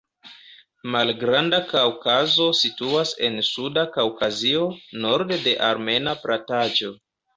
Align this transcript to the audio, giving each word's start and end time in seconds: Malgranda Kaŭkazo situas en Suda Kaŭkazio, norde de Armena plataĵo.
Malgranda 0.95 1.59
Kaŭkazo 1.73 2.47
situas 2.61 3.11
en 3.27 3.37
Suda 3.49 3.83
Kaŭkazio, 3.99 4.65
norde 5.07 5.39
de 5.49 5.55
Armena 5.73 6.17
plataĵo. 6.25 6.95